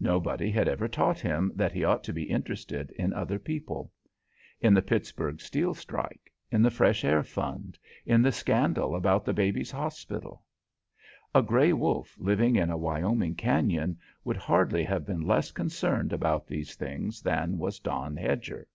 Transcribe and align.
Nobody 0.00 0.50
had 0.50 0.68
ever 0.68 0.88
taught 0.88 1.20
him 1.20 1.52
that 1.54 1.72
he 1.72 1.84
ought 1.84 2.02
to 2.04 2.14
be 2.14 2.22
interested 2.30 2.90
in 2.92 3.12
other 3.12 3.38
people; 3.38 3.92
in 4.62 4.72
the 4.72 4.80
Pittsburgh 4.80 5.38
steel 5.38 5.74
strike, 5.74 6.32
in 6.50 6.62
the 6.62 6.70
Fresh 6.70 7.04
Air 7.04 7.22
Fund, 7.22 7.78
in 8.06 8.22
the 8.22 8.32
scandal 8.32 8.94
about 8.96 9.26
the 9.26 9.34
Babies' 9.34 9.70
Hospital. 9.70 10.42
A 11.34 11.42
grey 11.42 11.74
wolf, 11.74 12.16
living 12.16 12.56
in 12.56 12.70
a 12.70 12.78
Wyoming 12.78 13.34
canyon, 13.34 13.98
would 14.24 14.38
hardly 14.38 14.82
have 14.82 15.04
been 15.04 15.26
less 15.26 15.52
concerned 15.52 16.14
about 16.14 16.46
these 16.46 16.74
things 16.74 17.20
than 17.20 17.58
was 17.58 17.78
Don 17.80 18.16
Hedger. 18.16 18.66